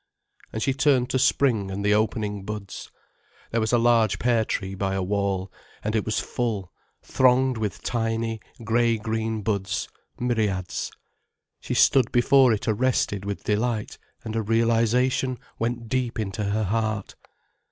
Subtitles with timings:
[0.51, 2.89] And she turned to spring and the opening buds.
[3.51, 5.51] There was a large pear tree by a wall,
[5.83, 9.87] and it was full, thronged with tiny, grey green buds,
[10.19, 10.91] myriads.
[11.59, 17.13] She stood before it arrested with delight, and a realization went deep into her heart.